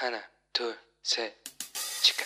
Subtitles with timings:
[0.00, 0.18] 하나,
[0.52, 1.32] 둘, 셋,
[2.02, 2.24] 치카.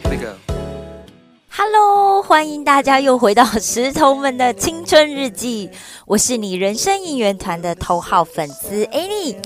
[0.00, 0.34] Here we go.
[1.50, 5.70] Hello，欢迎大家又回到石头们的青春日记，
[6.06, 9.36] 我是你人生应援团的头号粉丝 Annie。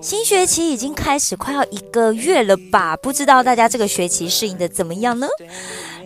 [0.00, 2.96] 新学期已经开始，快要一个月了吧？
[2.96, 5.26] 不知道大家这个学期适应的怎么样呢？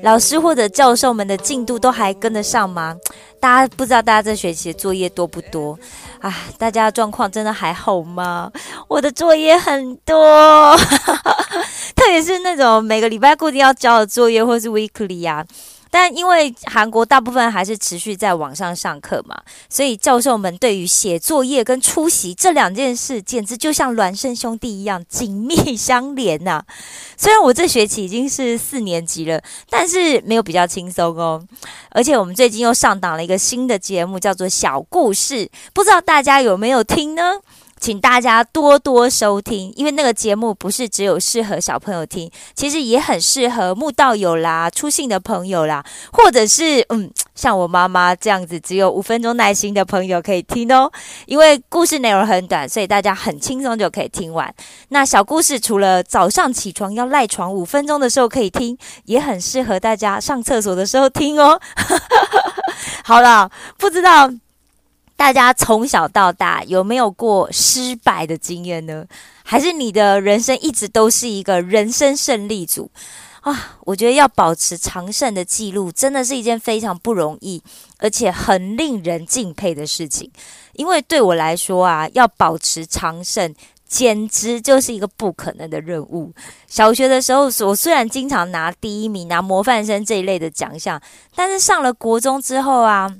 [0.03, 2.97] 老师或者教授们的进度都还跟得上吗？
[3.39, 5.79] 大家不知道大家这学期的作业多不多
[6.21, 6.35] 啊？
[6.57, 8.51] 大家的状况真的还好吗？
[8.89, 10.77] 我的作业很多，
[11.95, 15.45] 特别是那种每个礼拜固定要交的作业，或是 weekly 啊。
[15.91, 19.37] 但因为韩国大部分还是持续在网上上课嘛，
[19.69, 26.63] 所以教授们对于写作业跟出席这两件事，简直就像孪生兄弟一样紧密相连呐、
[27.19, 31.45] 虽然我这学期已经是四年级了，但是没有比较轻松哦。
[31.91, 37.41] 而且我们最近又上档了一个新的节目，叫做《小故事》，不知道大家有没有听呢？
[37.81, 50.93] 请大家多多收听，因为那个节目不是只有适合小朋友听，其实也很适合木道友啦、出信的朋友啦，或者是嗯，像我妈妈这样子只有五分钟耐心的朋友可以听哦。
[51.25, 54.55] 因为故事内容很短，所以大家很轻松就可以听完。
[54.91, 61.59] 那小故事除了早上起床要赖床五分钟的时候可以听，也很适合大家上厕所的时候听哦。
[63.03, 64.31] 好了，不知道。
[65.21, 69.05] 大家从小到大有没有过失败的经验呢？
[69.45, 72.91] 还是你的人生一直都是一个人生胜利组
[73.43, 73.77] 啊？
[73.85, 77.63] 我觉得要保持长胜的记录，真的是一件非常不容易，
[77.99, 80.31] 而且很令人敬佩的事情。
[80.73, 83.55] 因为对我来说啊，要保持长胜。
[83.87, 86.33] 简直就是一个不可能的任务。
[86.69, 91.03] 小学的时候，我虽然经常拿第一名、拿模范生这一类的奖项，
[91.35, 93.13] 但是上了国中之后啊，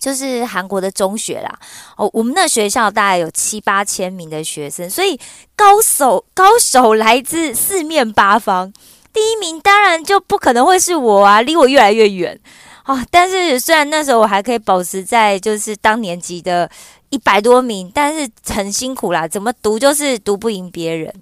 [0.00, 1.58] 就是韩国的中学啦，
[1.96, 5.20] 哦，我们那学校大概有七八千名的学生，所以
[5.54, 8.72] 高手高手来自四面八方。
[9.12, 12.40] 第一名当然就不可能会是我啊，离我越来越远
[12.84, 13.04] 啊。
[13.10, 16.70] 但是虽然那时候我还可以保持在就是当年级的
[17.10, 21.12] 一百多名，但是很辛苦啦，怎么读就是读不赢别人。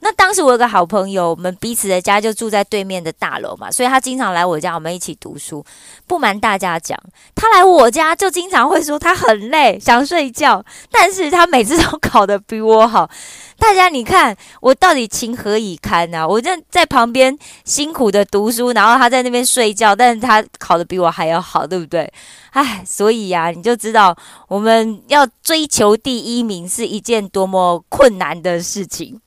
[0.00, 5.64] 那当时我有个好朋友，我们彼此的家就住在对面的大楼嘛，所以他经常来我家，我们一起读书。
[6.06, 6.98] 不瞒大家讲，
[7.34, 13.10] 他来我家就经常会说他很累，想睡觉，但是他每次都考得比我好。
[13.58, 16.26] 大家你看我到底情何以堪啊？
[16.26, 22.10] 我正在旁边辛苦的读书，然后他在那边睡觉，但是他考得比我还要好，对不对？
[22.52, 24.16] 唉，所以呀、你就知道
[24.46, 29.20] 我们要追求第一名是一件多么困难的事情。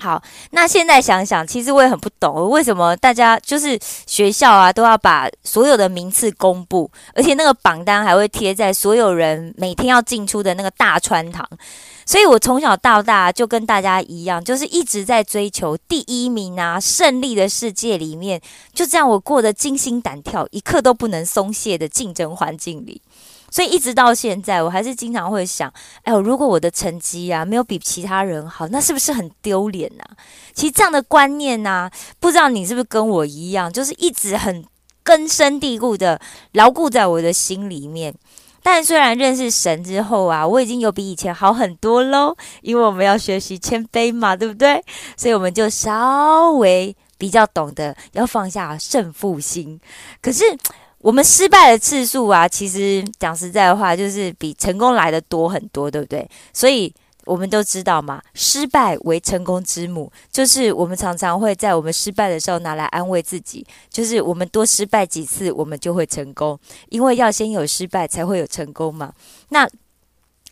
[0.00, 0.22] 好，
[0.52, 11.46] 那现在想想，其实我也很不懂，为什么大家就是学校啊都要把所有的名次公布，而且那个榜单还会贴在所有人每天要进出的那个大穿堂。
[12.06, 18.40] 所以我从小到大就跟大家一样，就是一直在追求第一名啊，胜利的世界里面，
[18.72, 23.00] 就这样我过得惊心胆跳，一刻都不能松懈的竞争环境里。
[23.50, 25.72] 所以一直到现在，我还是经常会想，
[26.02, 30.04] 哎呦，如果我的成绩啊没有比其他人好，那是不是很丢脸呐？
[30.54, 34.64] 其实这样的观念呐、不知道你是不是跟我一样，就是一直很
[35.02, 36.20] 根深蒂固的
[36.52, 38.14] 牢固在我的心里面。
[38.62, 44.84] 但虽然认识神之后啊，我已经有比以前好很多喽，因为我们要学习谦卑嘛，对不对？
[45.16, 49.80] 所以我们就稍微比较懂得要放下胜负心。
[50.20, 50.44] 可是
[51.00, 56.28] 我们失败的次数啊，其实讲实在的话，就是比成功来的多很多，对不对？
[56.52, 56.92] 所以
[57.24, 66.58] 我们都知道嘛，失败为成功之母，就是我们常常会在我们失败的时候拿来安慰自己，就是我们多失败几次，我们就会成功，
[66.90, 69.12] 因为要先有失败才会有成功嘛。
[69.48, 69.66] 那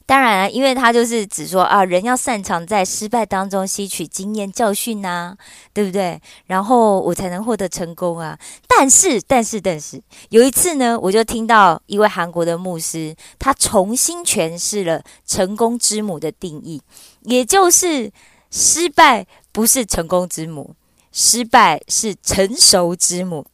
[0.08, 5.36] 当然了，因为他就是只说啊，人要擅长在失败当中吸取经验教训呐、
[5.74, 6.18] 对不对？
[6.46, 8.38] 然后我才能获得成功啊。
[8.66, 16.80] 但是，但是，但是，有一次呢，我就听到一位韩国的牧师，他重新诠释了成功之母的定义，
[17.24, 18.10] 也就是
[18.50, 20.74] 失败不是成功之母，
[21.12, 23.44] 失败是成熟之母。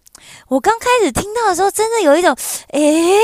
[0.46, 2.32] 我刚开始听到的时候，真的有一种，
[2.68, 3.18] 诶，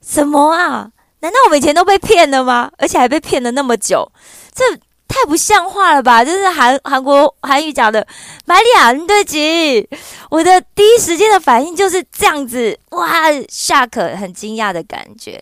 [0.00, 0.92] 什么啊？
[1.20, 2.70] 难道我们以前都被骗了吗？
[2.78, 4.10] 而且还被骗了那么久，
[4.54, 4.64] 这
[5.08, 6.24] 太不像话了吧？
[6.24, 8.06] 就是韩韩国韩语讲的
[8.44, 9.88] “玛利亚，对不起”，
[10.30, 15.40] 我的第一时间的反应就是这样子，哇，shock，很惊讶的感觉，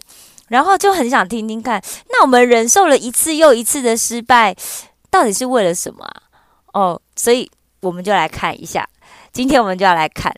[0.49, 4.55] 然后就很想听听看，那我们忍受了一次又一次的失败，
[5.11, 6.23] 到底是为了什么啊？
[6.73, 7.50] 哦，所以
[7.81, 8.88] 我们就来看一下，
[9.32, 10.32] 今天我们就要来看，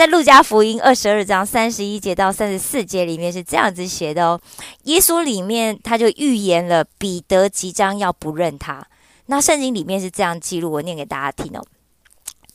[0.00, 4.40] 在路加福音二十二章三十一节到三十四节里面是这样子写的哦。
[4.84, 8.82] 耶稣里面他就预言了彼得即将要不认他。
[9.26, 11.62] 那圣经里面是这样记录，我念给大家听哦。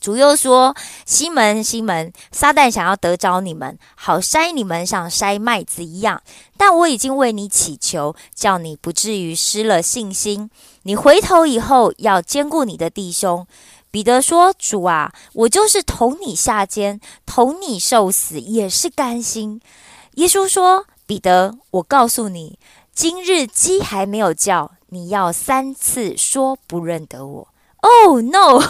[0.00, 0.74] 主又说
[1.06, 6.20] ：“西门，西门，撒旦想要得着你们，好筛你们，像筛麦子一样。
[6.56, 10.50] 但我已经为你祈求，叫你不至于失了信心。
[10.82, 13.46] 你回头以后，要兼顾你的弟兄。”
[13.90, 19.60] 彼得说：“主啊，我就是同你下监，同你受死，也是甘心。”
[20.16, 22.58] 耶稣说：“彼得，我告诉你，
[22.94, 27.48] 今日鸡还没有叫，你要三次说不认得我。”
[27.80, 28.60] Oh no！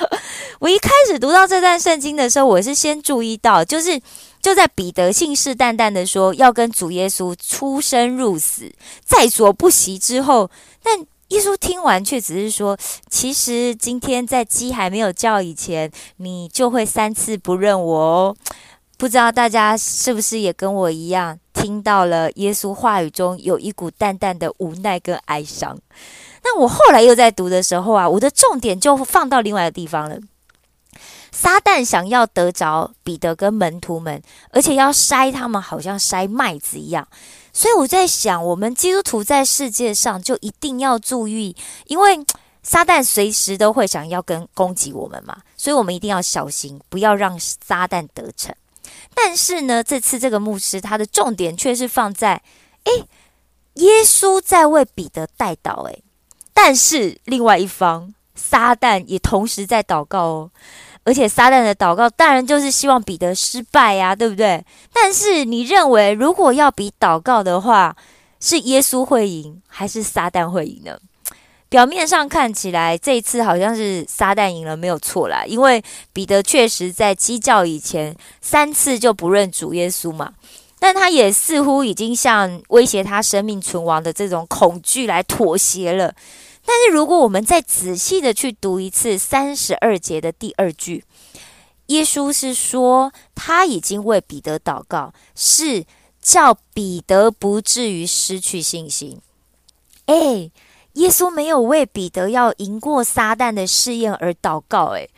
[0.60, 4.00] 我一开始读到这段圣经的时候，我是先注意到，就是
[4.40, 8.72] 就在彼得信誓旦旦的说要跟主耶稣出生入死，
[9.04, 10.50] 在所不惜之后，
[10.82, 12.76] 但耶稣听完却只是说，
[13.08, 18.36] 其实今天在鸡还没有叫以前，你就会三次不认我哦。
[18.98, 25.78] 不知道大家是不是也跟我一样，听到了耶稣话语中有一股淡淡的无奈跟哀伤。
[26.44, 30.18] 那我后来又在读的时候啊，我的重点就放到另外的地方了。
[31.32, 37.06] 撒旦想要得着彼得跟门徒们，而且要筛他们，好像筛麦子一样。
[37.52, 41.54] 所以我在想，我们基督徒在世界上就一定要注意，
[41.86, 42.24] 因为
[42.62, 48.54] 撒旦随时都会想要跟攻击我们嘛，所以我们一定要小心，不要让撒旦得逞。
[49.14, 52.42] 但是呢，这次这个牧师他的重点却是放在，
[52.84, 53.04] 诶，
[53.74, 56.02] 耶稣在为彼得代祷，诶，
[56.52, 60.50] 但是另外一方撒旦也同时在祷告哦。
[61.04, 64.64] 而且撒旦的祷告当然就是希望彼得失败呀，对不对？
[64.92, 67.96] 但是你认为，如果要比祷告的话，
[68.38, 70.98] 是耶稣会赢还是撒旦会赢呢？
[71.68, 75.44] 表面上看起来，这一次好像是撒旦赢了，没有错啦。
[75.46, 75.82] 因为
[76.12, 80.32] 彼得确实在鸡叫以前三次就不认主耶稣嘛，
[80.78, 86.12] 但他也似乎已经向威胁他生命存亡的这种恐惧来妥协了。
[86.64, 91.02] 但是，如果我们再仔细的去读一次三十二节的第二句，
[91.86, 95.84] 耶稣是说他已经为彼得祷告，是
[96.22, 99.20] 叫彼得不至于失去信心。
[100.06, 100.50] 哎，
[100.92, 105.08] 耶稣没有为彼得要赢过撒旦的试验而祷告，哎，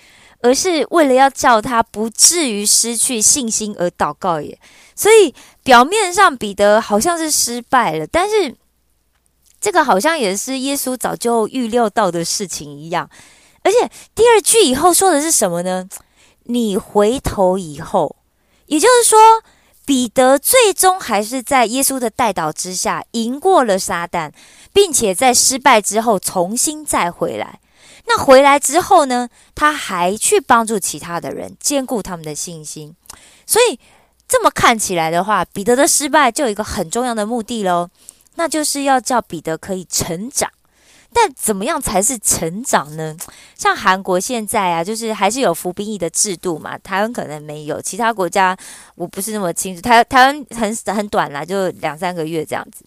[0.40, 4.58] 而是为了要叫他不至于失去信心而祷告耶。
[4.94, 8.54] 所以表面上彼得好像是失败了，但是。
[9.62, 13.08] 这个好像也是耶稣早就预料到的事情一样，
[13.62, 15.88] 而且第二句以后说的是什么呢？
[16.46, 18.16] 你回头以后，
[18.66, 19.18] 也就是说，
[19.86, 24.32] 彼得最终还是在耶稣的带导之下赢过了撒旦，
[24.72, 27.60] 并且在失败之后重新再回来。
[28.06, 29.28] 那回来之后呢？
[29.54, 32.96] 他还去帮助其他的人，兼顾他们的信心。
[33.46, 33.78] 所以
[34.26, 37.88] 这么看起来的话，彼得的失败就有一个很重要的目的喽。
[38.36, 40.50] 那就是要叫彼得可以成长，
[41.12, 43.16] 但怎么样才是成长呢？
[43.56, 48.56] 像韩国现在啊，就是还是有服兵役的制度嘛，台湾可能没有，其他国家
[48.94, 49.82] 我不是那么清楚。
[49.82, 52.84] 台台湾很很短啦，就两三个月这样子。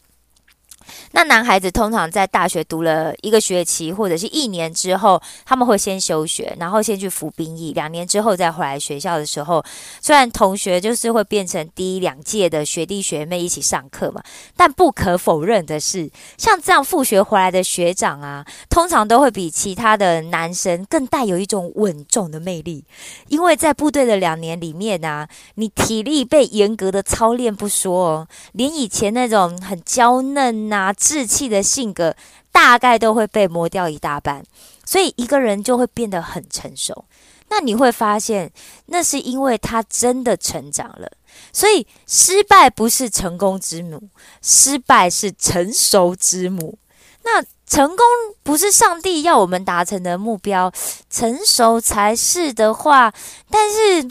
[1.16, 9.64] 那男孩子通常在大学读了一个学期或者是一年之后，他们会先休学，然后先去服兵役，两年之后再回来学校的时候，
[10.02, 14.22] 虽然同学就是会变成第一两届的学弟学妹一起上课嘛，
[14.58, 22.84] 但不可否认的是，像这样复学回来的学长啊，通常都会比其他的男生更带有一种稳重的魅力，
[23.30, 30.76] 因为在部队的两年里面啊，你体力被严格的操练不说哦， 连以前那种很娇嫩呐。
[30.76, 32.16] 啊， 稚气的性格
[32.52, 34.44] 大概都会被磨掉一大半，
[34.84, 37.06] 所以一个人就会变得很成熟。
[37.50, 38.52] 那你会发现，
[38.88, 41.12] 那是因为他真的成长了。
[41.54, 44.02] 所以失败不是成功之母，
[44.42, 46.80] 失败是成熟之母。
[47.24, 48.04] 那成功
[48.42, 50.72] 不是上帝要我们达成的目标，
[51.10, 53.14] 成熟才是的话，
[53.52, 54.10] 但是。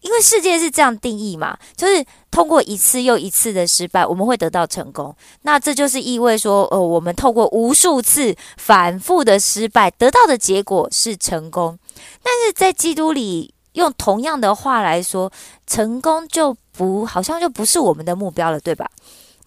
[0.00, 5.14] 因为世界是这样定义嘛，就是通过一次又一次的失败，我们会得到成功。
[5.42, 11.78] 那这就是意味说，呃，我们透过无数次反复的失败，得到的结果是成功。
[12.22, 15.30] 但是在基督里，用同样的话来说，
[15.66, 18.90] 成功就不好像就不是我们的目标了，对吧？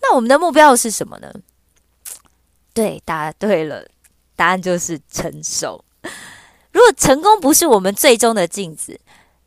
[0.04, 1.34] 那我们的目标是什么呢？
[2.76, 3.84] 对，答对了，
[4.36, 5.84] 答案就是成熟。
[6.72, 9.00] 如果成功不是我们最终的镜子。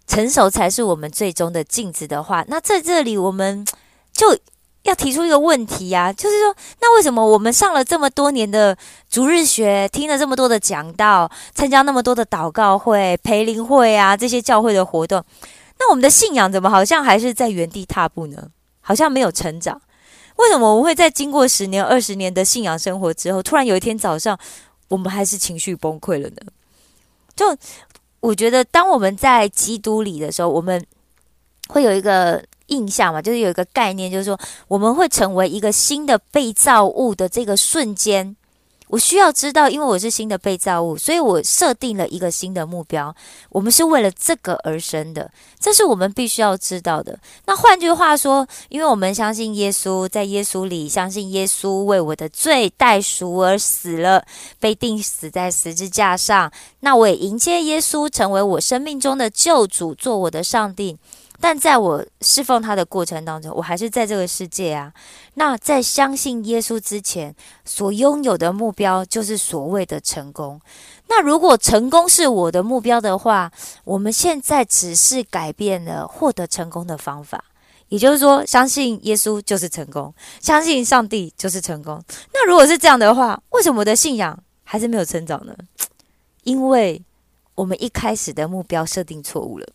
[0.07, 3.67] 成熟才是我们最终的镜子的话，那在这里我们
[4.13, 4.39] 就
[4.83, 8.77] 要提出一个问题呀，就是说，那为什么我们上了这么多年的
[9.11, 15.25] 逐日学，听了这么多的讲道，参加那么多的祷告会、培灵会啊这些教会的活动，
[15.79, 18.49] 那我们的信仰怎么好像还是在原地踏步呢？
[18.81, 19.83] 好像没有成长。
[20.37, 24.39] 为什么我会在经过十年、二十年的信仰生活之后，突然有一天早上，
[24.89, 26.37] 我们还是情绪崩溃了呢？
[27.35, 27.55] 就
[28.26, 30.85] 我觉得，当我们在基督里的时候，我们
[31.68, 38.35] 会有一个印象嘛，就是有一个概念，就是说我们会成为一个新的被造物的这个瞬间。
[38.88, 43.14] 我需要知道，因为我是新的被造物，所以我设定了一个新的目标。
[43.50, 47.19] 我们是为了这个而生的，这是我们必须要知道的。
[47.47, 54.25] 那换句话说，因为我们相信耶稣，在耶稣里相信耶稣为我的罪代赎而死了，
[54.61, 56.52] 被钉死在十字架上。
[56.81, 60.97] 那我也迎接耶稣成为我生命中的救主，做我的上帝。
[61.40, 64.93] 但在我侍奉他的过程当中，我还是在这个世界啊。
[65.35, 70.61] 那在相信耶稣之前，所拥有的目标就是所谓的成功。
[71.09, 73.52] 那如果成功是我的目标的话，
[73.85, 77.45] 我们现在只是改变了获得成功的方法。
[77.88, 82.02] 也就是说，相信耶稣就是成功，相信上帝就是成功。
[82.33, 85.55] 那如果是这样的话，为什么我的信仰还是没有成长呢？
[86.43, 87.00] 因为
[87.55, 89.69] 我们一开始的目标设定错误了。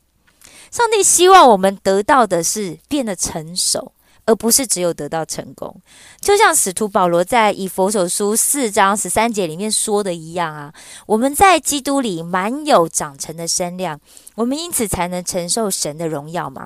[0.71, 3.91] 上帝希望我们得到的是变得成熟，
[4.25, 5.81] 而不是只有得到成功。
[6.21, 10.73] 就像使徒保罗在以佛所书四章十三节里面说的一样啊，
[11.05, 13.99] 我们在基督里满有长成的身量，
[14.35, 16.65] 我们因此才能承受神的荣耀嘛。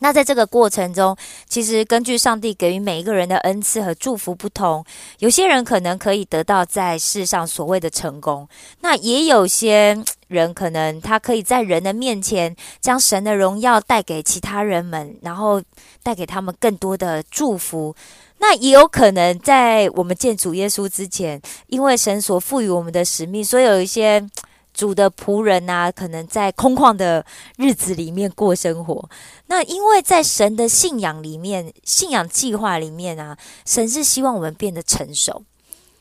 [0.00, 1.16] 那在这个过程中，
[1.46, 4.84] 其实根据上帝给予每一个人的恩赐和祝福不同，
[5.18, 8.48] 有些人可能可以得到在世上所谓的成功，
[8.80, 15.62] 那也有些人可能他可以在人的面前将神的荣耀带给其他人们，然后
[16.02, 17.94] 带给他们更多的祝福。
[18.38, 24.26] 那也有可能在我们见主耶稣之前，因为神所赋予我们的使命，所以有一些。
[24.72, 27.24] 主的仆人呐，可能在空旷的
[27.56, 29.10] 日子里面过生活。
[29.46, 33.36] 那因为在神的信仰里面、信仰计划里面啊，
[33.66, 35.44] 神是希望我们变得成熟。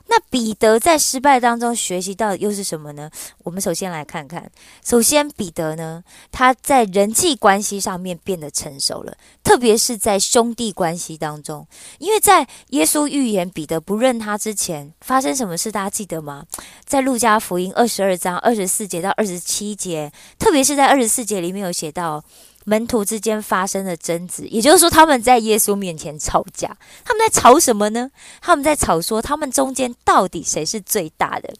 [0.09, 3.11] 那彼得在失败当中学习到的又是什么呢？
[3.43, 4.51] 我们首先来看看。
[4.83, 11.67] 首先，彼得呢，他在人际关系上面变得成熟了，特别是在兄弟关系当中。
[11.99, 15.71] 因为在耶稣预言彼得不认他之前，发生什么事？
[15.71, 16.45] 大家记得吗？
[16.85, 22.23] 在路加福音二十二章二十四节到二十七节，特别是在二十四节里面有写到。
[22.69, 26.77] 门徒之间发生了争执，也就是说，他们在耶稣面前吵架。
[27.03, 28.11] 他们在吵什么呢？
[28.41, 31.51] 他们在吵说，他们中间到底谁是最大的？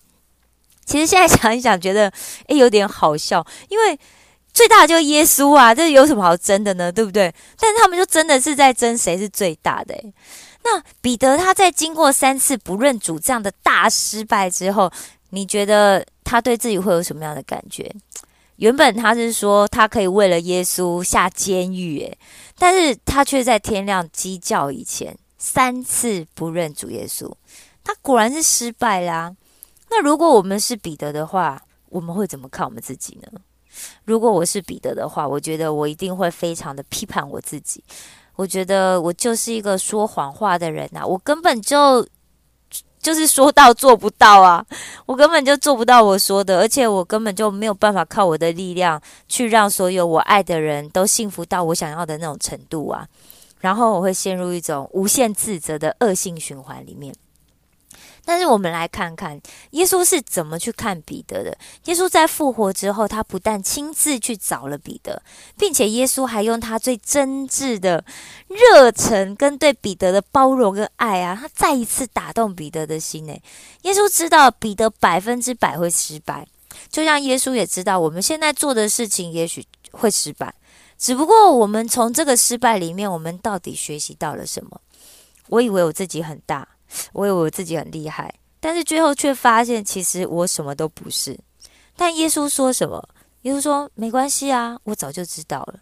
[0.85, 2.13] 其实现在想一想，觉得
[2.45, 3.99] 诶有点好笑，因为
[4.53, 6.91] 最大的就是耶稣啊，这有什么好争的呢？
[6.91, 7.33] 对不对？
[7.59, 9.95] 但是他们就真的是在争谁是最大的。
[10.63, 14.91] 那彼得他在经过三次不认主这样的大失败之后，
[15.31, 17.91] 你觉得他对自己会有什么样的感觉？
[18.59, 22.17] 原本他是说他可以为了耶稣下监狱，诶，
[22.57, 27.31] 但是他却在天亮鸡叫以前三次不认主耶稣，
[27.85, 29.33] 他果然是失败啦。
[29.89, 33.39] 那如果我们是彼得的话，我们会怎么看我们自己呢？
[34.03, 37.81] 如果我是彼得的话，我觉得我一定会非常的批判我自己。
[38.35, 42.05] 我觉得我就是一个说谎话的人呐，我根本就。
[43.01, 44.65] 就是说到做不到啊！
[45.05, 53.07] 我根本就做不到我说的，而且我根本就没有办法靠我的力量去让所有我爱的人都幸福到我想要的那种程度啊！
[53.59, 57.13] 然后我会陷入一种无限自责的恶性循环里面。
[58.29, 61.57] 但是我们来看看耶稣是怎么去看彼得的。
[61.85, 65.19] 耶稣在复活之后，他不但亲自去找了彼得，
[65.57, 68.05] 并且耶稣还用他最真挚的
[68.47, 73.25] 热忱跟对彼得的包容跟爱啊，他再一次打动彼得的心。
[73.25, 73.41] 诶，
[73.81, 76.47] 耶稣知道彼得百分之百会失败，
[76.91, 80.53] 就像耶稣也知道我们现在做的事情也许会失败，
[80.99, 84.79] 只不过我们从这个失败里面，我们到底学习到了什么？
[85.47, 86.67] 我以为我自己很大。
[87.13, 91.39] 我以为我自己很厉害，但是最后却发现，其实我什么都不是。
[91.95, 93.07] 但耶稣说什么？
[93.43, 95.79] 耶稣说：“没关系啊，我早就知道了。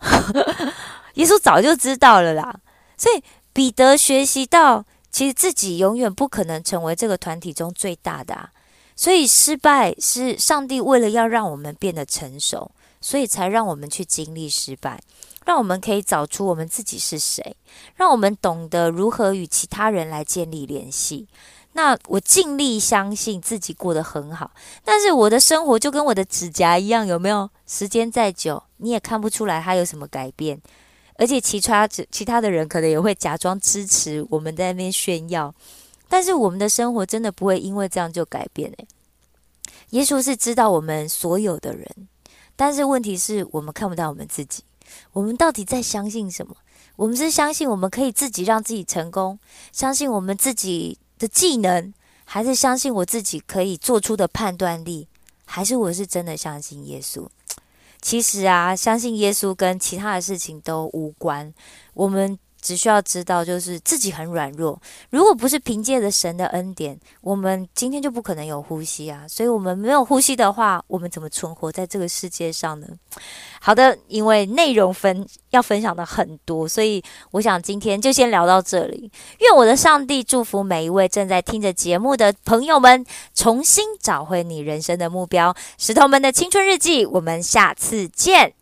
[1.14, 2.60] ”耶稣早就知道了啦。
[2.96, 3.22] 所以
[3.52, 8.34] 彼得学习到，其实自己永远不可能成为这个团体中最大的。
[8.34, 8.50] 啊。
[8.96, 12.70] 所以失败是上帝为了要让我们变得成熟，
[13.00, 15.00] 所以才让我们去经历失败。
[15.46, 17.56] 让我们可以找出我们自己是谁，
[17.94, 21.26] 让我们懂得如何与其他人来建立联系。
[21.72, 24.50] 那我尽力相信自己过得很好，
[24.82, 27.48] 但是我的生活就跟我的指甲一样，有没有？
[27.66, 30.60] 时间再久，你也看不出来它有什么改变。
[31.18, 35.54] 而且其他其他的人可能也会假装支持我们在那边炫耀，
[36.08, 38.86] 但是我们的生活真的不会因为这样就改变诶。
[39.90, 42.08] 耶稣是知道我们所有的人，
[42.56, 44.64] 但是问题是我们看不到我们自己。
[45.12, 46.56] 我们到底在相信什么？
[46.96, 49.38] 我们是相信我们可以自己让自己成功，
[49.72, 51.92] 相信我们自己的技能，
[52.24, 55.08] 还是相信我自己可以做出的判断力？
[55.44, 57.26] 还是我是真的相信耶稣？
[58.00, 61.52] 其实啊，相信耶稣跟其他的事情都无关。
[61.94, 62.38] 我们。
[62.66, 64.76] 只需要知道，就是自己很软弱。
[65.10, 69.24] 如果不是凭借着神的恩典，我们今天就不可能有呼吸啊！
[69.28, 72.88] 所以，我们没有呼吸的话，我们怎么存活在这个世界上呢？
[73.60, 79.12] 好的，因为内容分要分享的很多，所以我想今天就先聊到这里。
[79.38, 85.54] 愿我的上帝祝福每一位正在听着节目的朋友们，重新找回你人生的目标。
[85.78, 88.55] 石头们的青春日记，我们下次见。